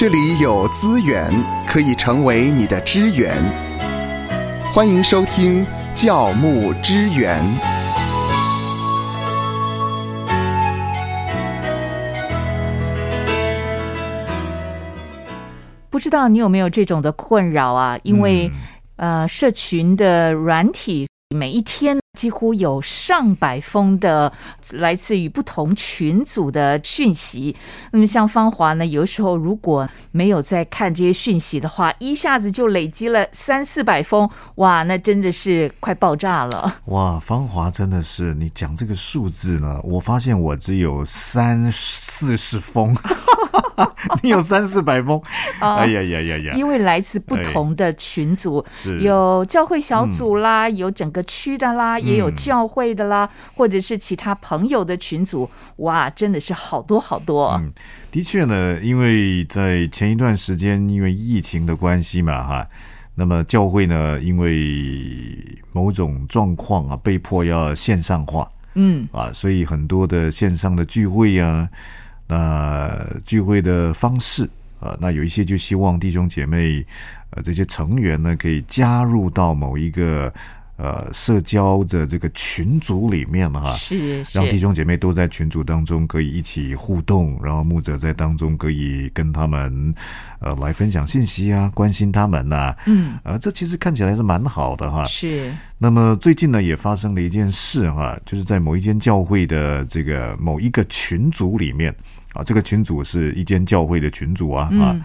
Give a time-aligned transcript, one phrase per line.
[0.00, 1.30] 这里有资源
[1.68, 3.36] 可以成为你的支援。
[4.72, 5.62] 欢迎收听
[5.94, 7.38] 教牧支援。
[15.90, 17.98] 不知道你有没有这种的困扰啊？
[18.02, 18.50] 因为、
[18.96, 24.32] 呃，社群的软体每一天几乎有上百封的
[24.72, 27.54] 来自于不同群组的讯息。
[27.92, 36.80] 那么像芳华呢，有时候如果没有在看这些讯息的话，一下子就累积了三四百封，哇，那真的是快爆炸了。
[36.86, 42.94] 哇，芳华真的是你讲这个数字呢，我发现我只有三四十封，
[44.22, 45.20] 你有三四百封，
[45.60, 46.54] 哎呀呀呀呀！
[46.54, 49.00] 因为来自不同的群组，是。
[49.00, 57.48] 有教会小组啦，有整个区的啦，也有嗯教会的啦，或者是其他朋友的群组，哇，真的是好多好多。
[57.60, 57.72] 嗯，
[58.10, 62.66] 的确呢，因为在前一段时间，因为疫情的关系嘛，哈，
[63.14, 65.36] 那么教会呢，因为
[65.72, 68.48] 某种状况啊，被迫要线上化。
[68.74, 71.68] 嗯，啊，所以很多的线上的聚会啊，
[72.30, 76.86] 那聚会的方式啊，那有一些就希望弟兄姐妹
[77.30, 80.32] 呃这些成员呢，可以加入到某一个
[80.80, 84.38] 呃社交的这个群组里面哈、是是。
[84.38, 89.94] 让弟兄姐妹都在群组当中可以一起互动，然后牧者在当中可以跟他们
[90.38, 95.04] 呃来分享信息啊，关心他们呐、嗯，呃，这其实看起来是蛮好的哈。
[95.04, 95.52] 是。
[95.76, 101.94] 那么最近呢，也发生了一件事哈，就是在某一间教会的这个某一个群组里面
[102.32, 104.92] 啊，这个群组是一间教会的群组啊啊。
[104.92, 105.02] 嗯，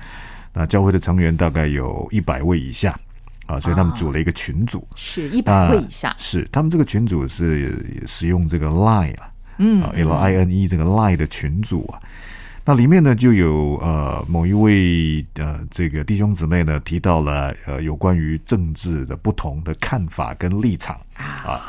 [0.54, 2.98] 那教会的成员大概有一百位以下
[3.46, 3.96] 啊，所以他们啊。
[3.96, 4.88] 组了一个群组。
[4.96, 12.00] 是一百位以下，是他们这个群组是使用这个 Line 啊，嗯啊，L I N E 这个 Line 的群组啊，
[12.66, 21.62] 那里面呢就有呃某一位呃这个弟兄姊妹呢提到了呃有关于政治的不同的看法跟立场啊，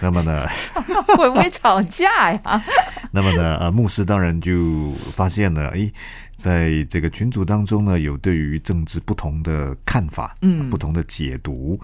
[0.00, 0.46] 那么呢，
[1.18, 2.40] 会不会吵架呀？
[3.10, 5.92] 那么呢呃牧师当然就发现了，诶，
[6.40, 11.78] 在这个群组当中呢有对于政治不同的看法，嗯不同的解读。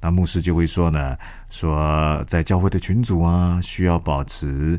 [0.00, 1.16] 那牧师就会说呢，
[1.48, 4.76] 说在教会的群组啊，需要保持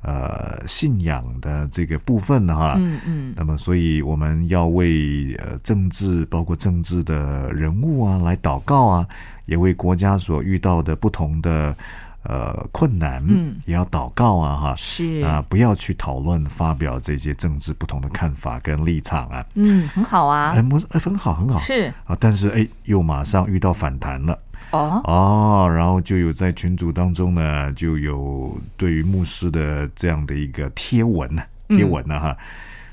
[0.00, 2.76] 呃信仰的这个部分哈。
[2.78, 9.06] 嗯嗯，那么，所以我们要为呃政治，包括政治的人物啊，来祷告啊，
[9.44, 11.76] 也为国家所遇到的不同的
[12.24, 14.74] 呃困难，嗯，也要祷告啊，哈。
[14.76, 19.44] 是啊，不要去讨论、发表这些政治不同的看法跟立场啊。
[19.54, 21.58] 嗯，很好啊哎，，牧师，哎，很好，很好。
[21.58, 24.38] 是啊，但是哎，又马上遇到反弹了。
[24.70, 32.34] 哦，哦，然后就有在群组当中呢，就有对于牧师的这样的一个贴文呢，贴文呢哈，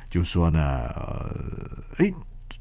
[0.10, 1.30] 就说呢，呃，
[2.00, 2.12] 哎，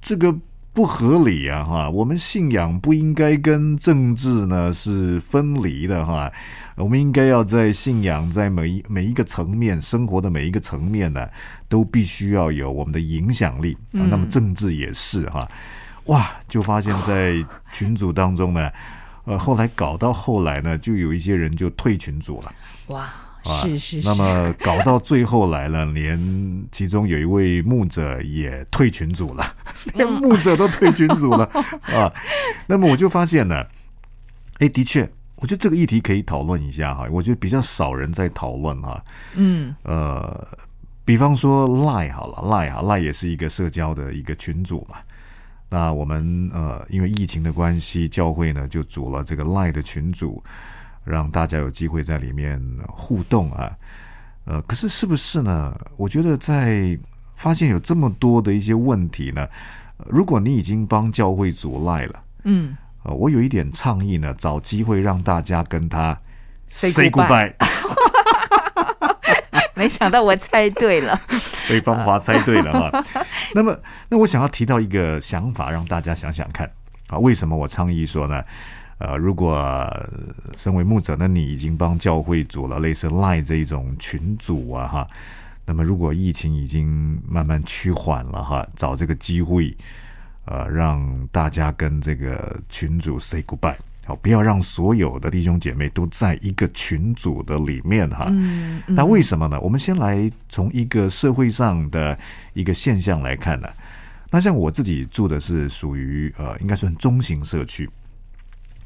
[0.00, 0.32] 这个
[0.72, 6.30] 不合理啊哈，我们信仰不应该跟政治呢是分离的哈，
[6.76, 11.28] 我们应该要在信仰在每一每一个层面，生活的每一个层面呢，
[11.68, 15.48] 都必须要有我们的影响力啊，那么政治也是哈，
[16.04, 17.34] 哇，就发现在
[17.72, 18.70] 群组当中呢。
[19.24, 22.54] 呃，后来搞到后来呢，就有一些人就退群组了，
[22.86, 29.54] 哇，啊是是是，那么搞到最后来了，连其中有一位牧者也退群组了，
[29.94, 31.44] 连牧者都退群组了
[31.84, 32.12] 啊。
[32.66, 33.64] 那么我就发现呢，
[34.58, 37.06] 哎，的确，我觉得这个议题可以讨论一下哈。
[37.10, 39.02] 我觉得比较少人在讨论哈。
[39.34, 40.46] 嗯呃，
[41.04, 44.96] 比方说 Line 好了，Line 啊，Line 也是一个社交的一个群组嘛。
[45.70, 50.42] 那我们呃，因为疫情的关系，教会呢就组了这个 Line 的群组，
[51.08, 53.70] 让大家有机会在里面互动啊。
[54.44, 55.78] 呃，可是是不是呢？
[55.96, 56.98] 我觉得在
[57.36, 59.46] 发现有这么多的一些问题呢，
[59.98, 66.18] 呃如果你已经帮教会组 Line 了，嗯，呃，我有一点倡议呢，找机会让大家跟他
[66.68, 67.54] Say goodbye。
[69.74, 71.20] 没想到我猜对了，
[71.68, 73.04] 被芳华猜对了哈。
[73.54, 73.78] 那么，
[74.08, 76.68] 那我想要提到一个想法，让大家想想看
[77.10, 78.42] 啊，为什么我倡议说呢？
[78.98, 80.08] 呃，如果呃
[80.56, 85.08] 身为牧者呢，你已经帮教会组了类似 Line 这一种群组啊，哈，
[85.64, 89.76] 那么如果疫情已经慢慢趋缓了哈，找这个机会，
[90.46, 93.76] 呃，让大家跟这个群主 say goodbye。
[94.04, 98.24] 好，不要让所有的弟兄姐妹都在一个群组的里面哈。
[98.30, 99.60] 嗯，嗯那为什么呢？
[99.60, 102.18] 我们先来从一个社会上的
[102.54, 103.68] 一个现象来看呢。
[104.30, 107.88] 那像我自己住的是属于呃，应该算中型社区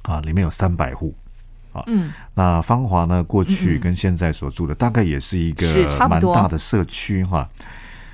[0.02, 1.14] 啊，里面有三百户。
[1.72, 5.66] 啊，嗯，那芳华呢，过去跟现在所住的大概也是一个
[6.06, 7.48] 蛮大的社区哈。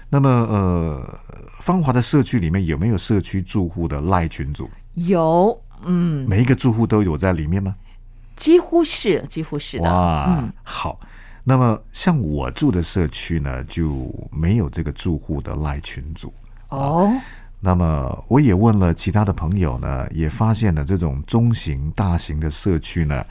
[0.08, 1.18] 那么呃，
[1.58, 4.70] 芳华的社区里面有没有社区住户的赖群组？
[4.94, 7.74] 有，嗯，每一个住户都有在里面吗？
[8.36, 9.90] 几乎是，几乎是的。
[9.90, 11.00] 哇，嗯，好。
[11.42, 16.32] 那么像我住的社区呢，就没有这个住户的赖群组。
[16.68, 17.10] 哦，
[17.60, 23.24] 那么我也问了其他的朋友呢，也发现了这种中型、大型的社区呢，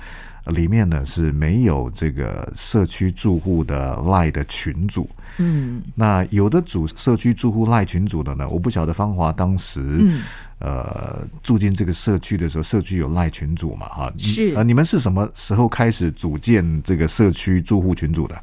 [0.47, 5.09] 里面呢是没有这个社区住户的赖的群组。
[5.39, 10.21] 嗯那有的组社区住户赖群组的呢，我不晓得芳华当时、嗯，
[10.59, 13.87] 呃住进这个社区的时候，社区有赖群组嘛？
[13.87, 18.35] 哈，是呃，你们是什么时候开始组建这个社区住户群组的？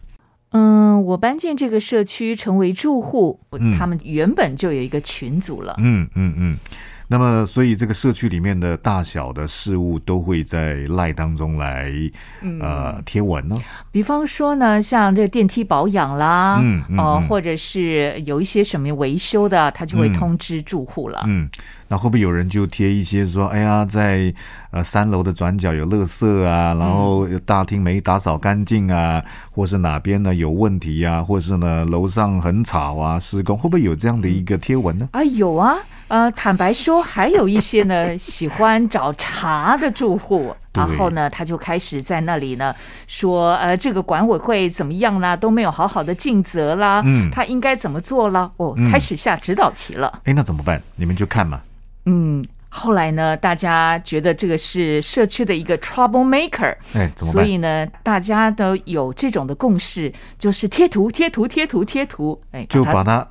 [0.54, 5.74] 嗯，我搬进这个社区成为住户，嗯他们原本就有一个群组了。
[5.78, 6.58] 嗯嗯嗯。
[7.06, 11.92] 那么，所以这个社区里面的大小的事物都会在赖当中来
[12.40, 13.54] 嗯呃贴文呢。
[13.92, 21.22] 比方说呢，像这电梯保养啦，嗯嗯呃，嗯或者是有一些什么维修的，他就会嗯通知住户了。
[21.26, 21.46] 嗯，
[21.94, 24.34] 那会不会有人就贴一些说，哎呀，在
[24.72, 35.08] 呃三楼的转角有垃圾啊，然后大厅没打扫干净啊，或是哪边呢有问题啊，或是呢楼上很吵啊，施工，会不会有这样的一个贴文呢？
[35.12, 35.76] 啊，有啊，
[36.08, 42.74] 呃，坦白说，还有一些呢喜欢找茬的住户，然后呢，他就开始在那里呢
[43.06, 48.50] 说，呃，这个管委会怎么样啦，都没有好好的尽责啦，嗯他应该怎么做啦？
[48.56, 50.20] 哦，嗯开始下指导棋了。
[50.24, 50.82] 哎，那怎么办？
[50.96, 51.60] 你们就看嘛。
[52.06, 57.32] 嗯，后来呢，大家觉得这个是社区的一个 trouble maker，哎，怎么？
[57.32, 63.26] 所以呢，大家都有这种的共识，就是贴图、贴图、贴图、贴图，哎，就把它、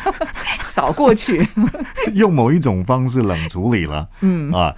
[0.60, 1.46] 扫过去。
[2.14, 4.08] 用某一种方式冷处理了。
[4.20, 4.74] 嗯啊，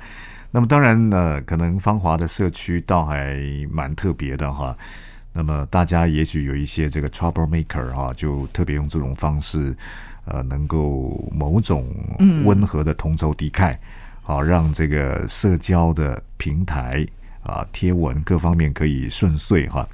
[0.50, 3.36] 那么当然呢，可能芳华的社区倒还
[3.70, 4.76] 蛮特别的哈。
[5.32, 9.74] 那么大家也许有一些这个 trouble maker 哈，就特别用这种方式，
[10.26, 11.86] 呃，能够某种
[12.44, 13.74] 温和的同仇敌忾，
[14.22, 17.06] 好、让这个社交的平台
[17.42, 19.88] 啊、贴文各方面可以顺遂哈。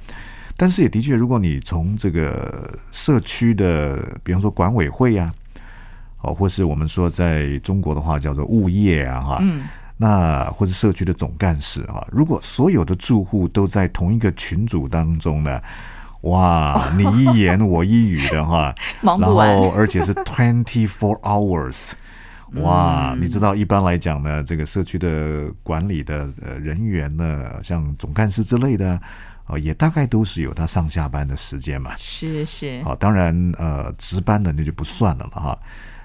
[0.55, 5.33] 但是也的确，如果你从这个社区的，比方说管委会啊，
[6.21, 9.63] 哦，或是我们说在中国的话叫做物业啊，哈，嗯，
[10.01, 15.59] 那或者社区的总干事啊，如果所有的住户都在同一个群组当中呢，
[16.21, 21.91] 哇， 你一言我一语的话，然 忙不完后而且是 twenty four hours。
[22.53, 28.97] 哇，你知道一般来讲呢，这个社区的管理的呃人员呢，像总干事之类的，
[29.47, 31.91] 呃，也大概都是有他上下班的时间嘛。
[31.97, 35.59] 是是，好，当然呃，值班的那就不算了嘛哈。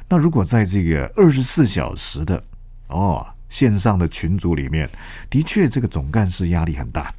[0.08, 2.42] 那如果在这个二十四小时的
[2.88, 4.88] 哦线上的群组里面，
[5.30, 7.12] 的确这个总干事压力很大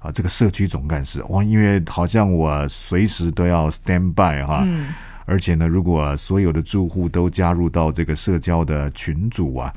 [0.00, 0.10] 啊。
[0.12, 4.92] 这个社区总干事哇，因为好像我随时都要 stand by 哈，嗯
[5.26, 9.72] 而且呢，如果所有的住户都加入到这个社交的群组啊，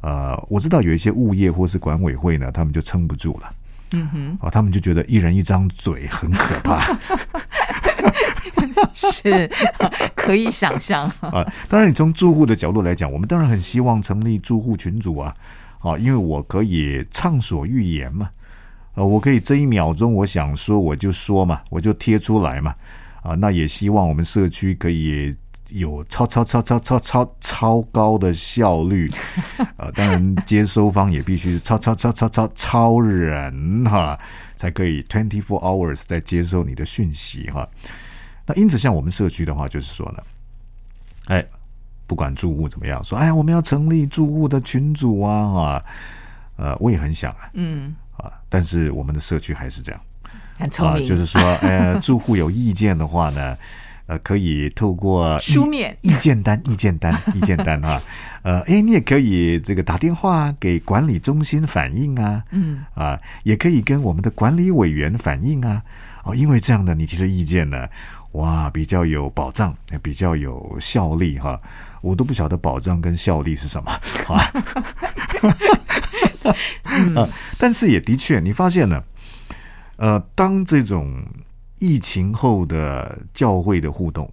[0.00, 3.54] 呃，我知道有一些物业或是管委会呢，他们就撑不住了。
[3.92, 6.98] 嗯哼，啊，他们就觉得一人一张嘴很可怕。
[8.94, 9.50] 是
[10.14, 11.04] 可以想象。
[11.20, 15.34] 啊，当然，你从住户的角度来讲，我们当然很希望成立住户群组啊，
[15.80, 18.30] 啊，因为我可以畅所欲言嘛，
[18.94, 22.74] 啊，我可以这一秒钟我想说我就说嘛，我就贴出来嘛，
[23.22, 25.34] 啊，那也希望我们社区可以
[25.70, 29.10] 有超超超超超超超高的效率，
[29.76, 34.18] 啊， 当然接收方也必须是超超超超超超人哈、
[34.56, 37.68] 才可以 twenty four hours 在接收你的讯息哈、
[38.46, 40.22] 那因此，像我们社区的话，就是说呢，
[41.26, 41.44] 哎，
[42.06, 45.84] 不管住户怎么样，说哎，我们要成立住户的群组啊，啊，
[46.56, 53.56] 呃，我也很想啊，嗯，啊，但是我们的社区还是这样啊，很聪明，就是说，呃，住户有意见的话呢，
[54.08, 55.96] 呃，可以透过意书面。
[56.00, 58.02] 意见单、意见单、 意见单啊，
[58.42, 62.84] 呃，哎，你也可以这个打电话给管理中心反映啊，嗯。
[62.94, 65.82] 啊，也可以跟我们的管理委员反映啊，
[66.24, 67.86] 哦，因为这样的你提的意见呢，
[68.32, 71.60] 哇，比较有保障，比较有效力哈。
[72.00, 73.90] 我都不晓得保障跟效力是什么
[74.28, 74.40] 啊。
[77.20, 79.02] 啊，但是也的确，你发现呢，
[79.96, 81.22] 呃，当这种
[81.78, 84.30] 疫情后的教会的互动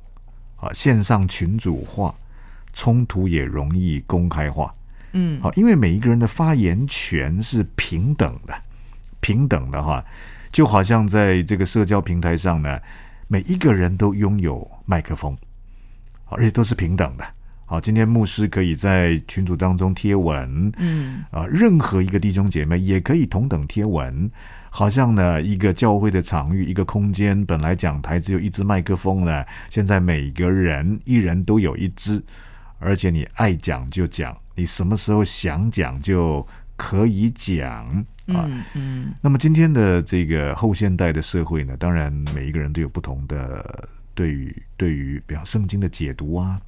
[0.57, 2.13] 啊，线上群组化，
[2.73, 4.73] 冲突也容易公开化。
[5.13, 8.53] 嗯好，因为每一个人的发言权是平等的，
[9.21, 10.03] 平等的哈，
[10.51, 12.79] 就好像在这个社交平台上呢，
[13.27, 15.37] 每一个人都拥有麦克风，
[16.25, 17.25] 而且都是平等的
[17.65, 24.29] 好，今天牧师可以在群组当中贴文，嗯啊，任何一个弟兄姐妹也可以同等贴文。
[24.75, 32.21] 好像呢，一个教会的场域，一个空间，本来讲台只有一支麦克风呢，现在每个人一人都有一支，
[32.79, 37.87] 而且你爱讲就讲，你什么时候想讲就可以讲
[38.27, 38.43] 啊。
[38.49, 46.59] 嗯嗯那么今天的这个后现代的社会呢，当然每一个人都有不同的对于对于比方圣经的解读啊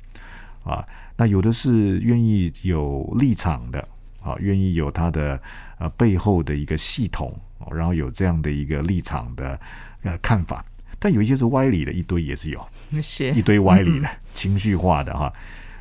[0.63, 0.87] 啊，
[1.17, 3.85] 那有的是愿意有立场的
[4.21, 5.37] 啊，愿意有他的
[5.77, 9.59] 呃背后的一个系统，哦然后有这样的一个立场的
[10.03, 10.63] 呃看法，
[10.99, 12.67] 但有一些是歪理的，一堆也是有。
[13.33, 15.31] 一堆歪理的、情绪化的哈。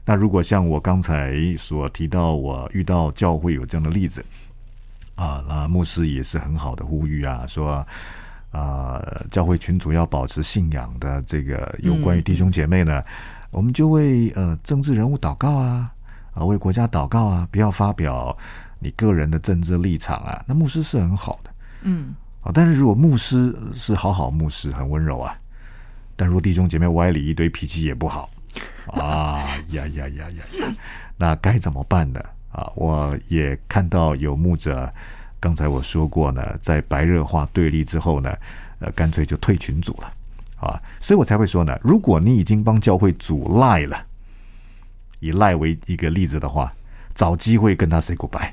[0.05, 4.25] 那如果像我刚才所提到，我遇到教会有这样的例子
[5.17, 7.87] 啊，那牧师也是很好的呼吁啊，说
[8.53, 13.03] 啊，教会群主要保持信仰的这个有关于弟兄姐妹呢，
[13.51, 15.93] 我们就为呃政治人物祷告啊，
[16.35, 18.37] 啊为国家祷告啊，不要发表
[18.79, 20.45] 你个人的政治立场啊。
[20.47, 21.51] 那牧师是很好的。
[21.83, 22.15] 嗯。
[22.43, 25.37] 啊，但是如果牧师是好好牧师，很温柔啊，
[26.15, 28.31] 但如果弟兄姐妹歪理一堆，脾气也不好。
[28.87, 30.75] 啊 呀呀呀呀呀，
[31.17, 32.21] 那该怎么办呢？
[32.53, 34.89] 啊，我也看到有牧者，
[35.41, 38.33] 刚才我说过呢，在白热化对立之后呢，
[38.79, 40.13] 呃，干脆就退群组了。
[40.61, 44.07] 啊，所以我才会说呢，如果你已经帮教会阻赖了，
[45.19, 46.73] 以赖为一个例子的话，
[47.15, 48.53] 找机会跟他 say goodbye。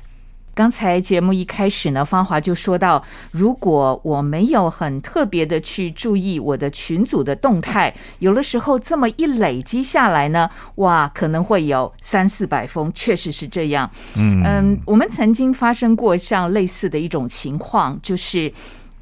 [0.54, 13.90] 刚才节目一开始呢，芳华就说到，如果我没有很特别的去注意我的群组的动态，有的时候这么一累积下来呢，哇，可能会有三四百封，确实是这样。
[14.16, 18.52] 嗯嗯，我们曾经发生过像类似的一种情况，就是。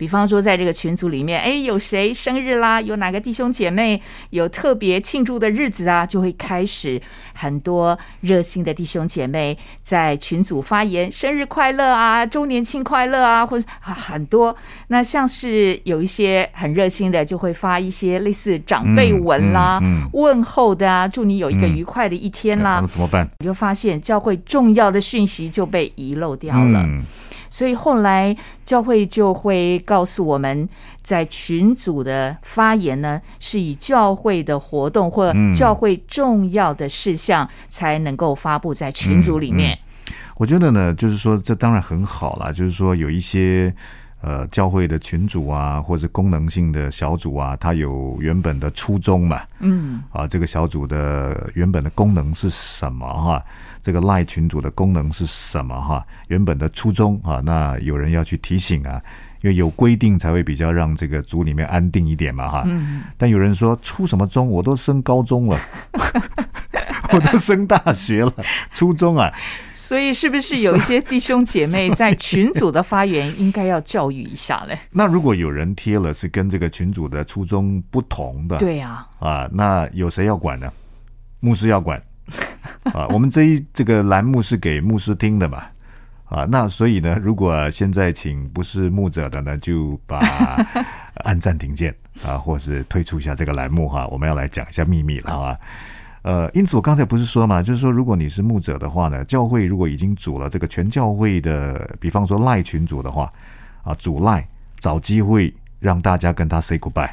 [0.03, 2.81] 比方说，在这个群组里面，哎，有谁生日啦？
[2.81, 6.05] 有哪个弟兄姐妹有特别庆祝的日子啊？
[6.05, 7.01] 就会开始
[7.33, 14.57] 很多热心的弟兄姐妹在群组发言，生日快乐啊，周年庆快乐啊，或者啊很多。
[14.89, 22.81] 那像是有一些很热心的，就会发一些类似长辈文啦、嗯嗯嗯问候的啊，祝你有一个嗯愉快的一天啦。
[22.81, 23.31] 那怎么办？
[23.39, 26.85] 你就发现教会重要的讯息就被遗漏掉了。
[27.53, 30.67] 嗯所以后来教会就会告诉我们，
[31.03, 39.79] 在群组的发言呢，是以教会的活动或嗯教会重要的事项才能够发布在群组里面。
[40.37, 43.73] 我觉得呢，就是说这当然很好啦，就是说有一些
[44.23, 53.45] 呃教会的群组啊，或是功能性的小组啊，它有原本的初衷嘛，嗯啊，这个小组的原本的功能是什么哈？
[53.83, 56.07] 这个赖群组的功能是什么哈？
[56.29, 59.03] 原本的初衷啊，那有人要去提醒啊，
[59.43, 62.63] 因为有规定才会比较让这个组里面安定一点嘛哈。
[62.67, 64.49] 嗯，但有人说初什么中？
[64.49, 65.59] 我都升高中了，
[67.13, 68.33] 我都升大学了，
[68.73, 69.33] 初中啊，
[69.73, 74.79] 所以是不是有一些弟兄姐妹在群组的发言应该要教育一下嘞？
[74.91, 80.73] 那如果有人贴了是跟这个群组的初衷不同的，对呀、啊，那有谁要管呢？
[81.41, 82.01] 牧师要管
[82.85, 83.09] 啊。
[83.09, 85.65] 我们这一这个栏目是给牧师听的嘛，
[86.33, 90.19] 啊，那所以呢，如果现在请不是牧者的呢，就把
[91.25, 94.07] 按暂停键啊，或是退出一下这个栏目哈。
[94.07, 95.59] 我们要来讲一下秘密了啊。
[96.23, 103.31] 呃，因此我刚才不是说嘛，就是说，如果你是牧者的话呢，教会如果已经组了这个全教会的，比方说赖群组的话，
[103.83, 104.49] 啊，组赖
[104.79, 107.11] 找机会让大家跟他 say goodbye，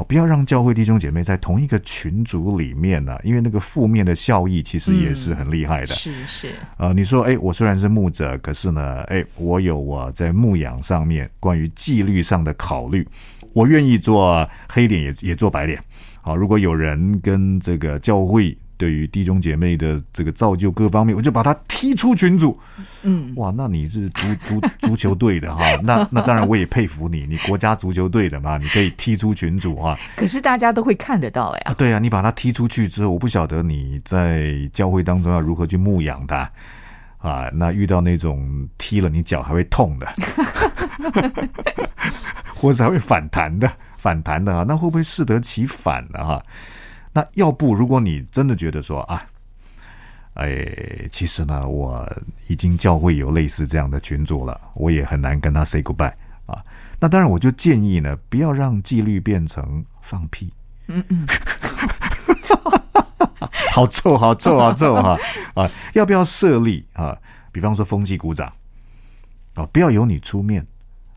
[0.00, 5.86] 啊，不要让教会弟兄姐妹在同一个群组里面呢、因为那个负面的效益其实也是很厉害的。
[5.88, 13.06] 是是，呃，你说，哎，我虽然是牧者，可是呢，哎，我有我在牧养上面关于纪律上的考虑，
[13.52, 15.78] 我愿意做黑脸也也做白脸。
[16.22, 22.58] 好，如果有人跟这个教会对于弟兄姐妹的这个造就各方面，我就把他踢出群组。
[23.02, 25.76] 嗯，哇，那你是足足足球队的哈？
[25.84, 29.98] 那那当然我也佩服你，你国家足球队的嘛，你可以踢出群组哈。
[30.16, 31.74] 可是大家都会看得到啊，呀。
[31.76, 36.50] 对啊，你把他踢出去之后，我不晓得你在教会当中要如何去牧养他
[37.18, 37.50] 啊。
[37.52, 40.06] 那遇到那种踢了你脚还会痛的，
[42.54, 46.24] 或者还会反弹的，反弹的啊，那会不会适得其反呢？
[46.24, 46.42] 哈，
[47.12, 49.26] 那要不如果你真的觉得说啊，
[50.34, 50.64] 哎，
[51.10, 52.08] 其实呢，我
[52.46, 56.12] 已经教会有类似这样的群组了，我也很难跟他 say goodbye
[56.46, 56.64] 啊。
[56.98, 60.52] 那当然，我就建议呢，不要让纪律变成放屁。
[60.86, 61.26] 嗯嗯，
[63.72, 65.16] 好臭，好臭，好臭哈！
[65.54, 67.16] 啊，要不要设立啊？
[67.52, 68.52] 比方说风纪鼓掌
[69.54, 70.66] 啊，不要由你出面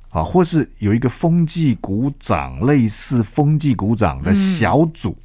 [0.10, 5.18] 啊，或是有一个风纪鼓掌类似风纪鼓掌的小组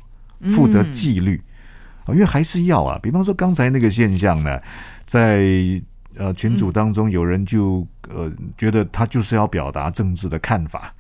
[0.51, 1.41] 负责纪律
[2.09, 2.99] 因为还是要啊。
[3.03, 4.61] 比方说刚才那个现象呢，
[5.05, 5.43] 在
[6.17, 10.95] 呃群组当中，有人就呃觉得他就是要表达政治的看法，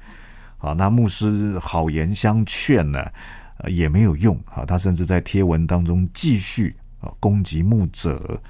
[0.58, 3.04] 啊，那牧师好言相劝呢，
[3.58, 8.40] 呃也没有用啊，他甚至在贴文当中继续啊攻击牧者。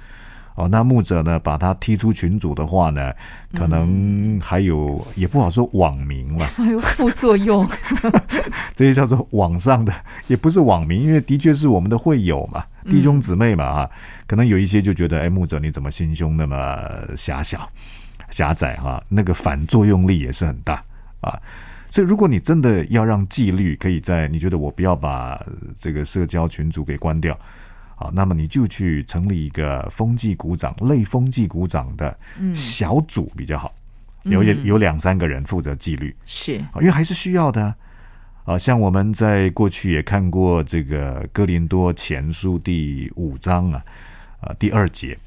[0.59, 3.13] 哦，那牧者呢，把他踢出群组的话呢，
[3.55, 7.65] 可能还有也不好说网民了， 还有副作用。
[8.75, 9.93] 这些叫做网上的，
[10.27, 13.89] 也不是网民，因为的确是我们的会友嘛，弟兄姊妹嘛哈。
[14.27, 16.77] 可能有一些就觉得，哎，牧者你怎么心胸那么
[17.15, 17.65] 狭小、
[18.29, 19.01] 狭窄哈？
[19.07, 20.83] 那个反作用力也是很大
[21.21, 21.39] 啊。
[21.89, 25.41] 所以，如果你真的要让纪律可以在，你觉得我不要把
[25.79, 27.39] 这个社交群组给关掉。
[27.99, 32.17] 好，那么你就去成立一个风纪股长、类风纪股长的
[32.55, 33.75] 小组比较好，
[34.23, 37.75] 有有两三个人负责纪律，是，因为还是需要的
[38.45, 38.57] 啊。
[38.57, 43.83] 像我们在过去也看过这个哥林多前书第五章啊，
[44.39, 45.19] 啊第二节，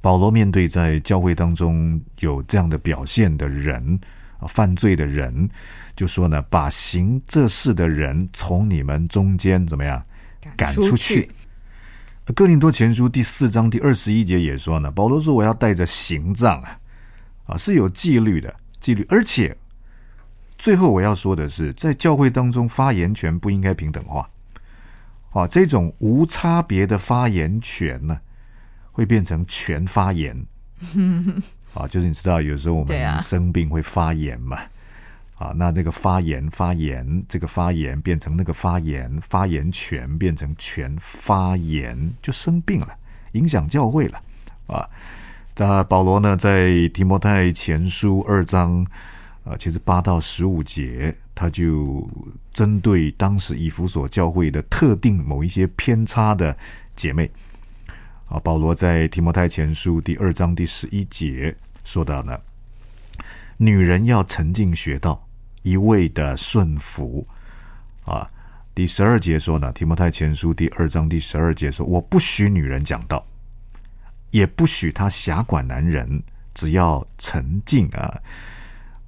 [0.00, 4.00] 保罗面对在教会当中有这样的表现的人
[4.40, 5.48] 啊，犯罪的人，
[5.94, 10.04] 就说呢，把行这事的人从你们中间怎么样
[10.56, 11.30] 赶出去。
[12.34, 16.78] 哥林多前书第四章第二十一节也说呢，保罗说：“我要带着刑杖啊，
[17.46, 19.56] 啊是有纪律的纪律，而且
[20.58, 24.28] 最后我要说的是，在教会当中发言权不应该平等化，
[25.30, 28.20] 啊，这种无差别的发言权呢，
[28.92, 30.46] 会变成全发言，
[31.72, 34.60] 啊，就是你知道有时候我们生病会发言嘛。”
[35.38, 42.88] 啊，那这个发言发言，这个发言变成那个发言，发言权变成全发言，就生病了，
[43.32, 44.20] 影响教会了
[44.66, 44.90] 啊。
[45.56, 48.84] 那保罗呢，在提摩太前书二章，
[49.44, 52.10] 啊，其实八到十五节，他就
[52.52, 56.56] 针对当时以弗所教会的特定某一些偏差的
[56.96, 57.30] 姐妹，
[58.26, 61.54] 啊，保罗在提摩太前书第二章第十一节
[61.84, 62.36] 说到呢，
[63.56, 65.27] 女人要沉静学道。
[65.68, 67.26] 一味的顺服
[68.06, 68.30] 啊！
[68.74, 73.26] 第十二节说呢，《提摩太前书》第二章第十二节说：“我不许女人讲道，
[74.30, 76.22] 也不许她辖管男人，
[76.54, 78.18] 只要沉静啊。”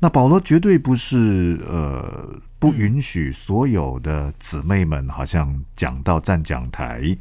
[0.01, 7.17] 那保罗绝对不是呃不允许所有的姊妹们好像讲到站讲台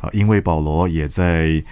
[0.00, 1.64] 啊，因为保罗也在。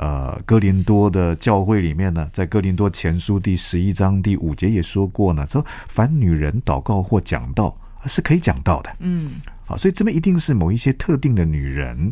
[0.00, 8.96] 呃，哥林多的教会里面呢，在哥林多前书第十一章第五节也说过呢，说凡女人祷告或讲道是可以讲道的。
[9.00, 9.32] 嗯，
[9.66, 12.10] 好，所以这边一定是某一些特定的女人，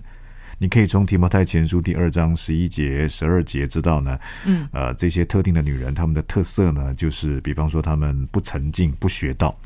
[0.58, 4.18] 你可以从提摩太前书第二章十一节、十二节知道呢。
[4.44, 9.58] 嗯，呃，这些特定的女人，她们的特色呢，就是比方说她们不沉静、不学道，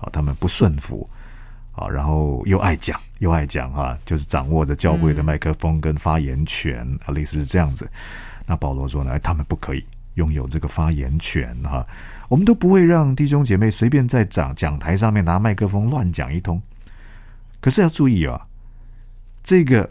[0.00, 1.06] 啊，她们不顺服。
[1.76, 7.88] 啊，然后又爱讲又爱讲哈，就是掌握着教会的麦克风跟发言权啊，类似是这样子。
[8.46, 9.84] 那保罗说呢，他们不可以
[10.14, 11.86] 拥有这个发言权哈，
[12.28, 16.60] 我们都不会让弟兄姐妹随便在讲讲台上面拿麦克风乱讲一通。
[17.60, 18.40] 可是要注意啊，
[19.42, 19.90] 这个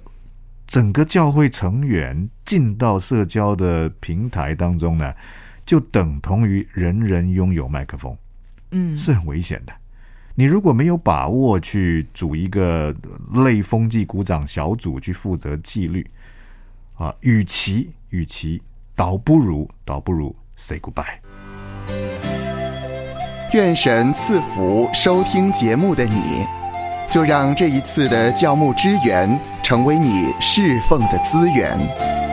[0.65, 5.13] 整个教会成员进到社交的平台当中呢，
[5.65, 8.17] 就等同于人人拥有麦克风，
[8.71, 9.73] 嗯，是很危险的。
[10.37, 12.93] 你如果没有把握去组一个
[13.45, 16.05] 类风纪鼓掌小组去负责纪律
[16.95, 18.61] 啊，与其与其
[18.93, 21.05] 倒不如倒不如 say goodbye。
[23.53, 26.45] 愿神赐福收听节目的你，
[27.09, 32.24] 就让这一次的教牧支援成为你侍奉的资源。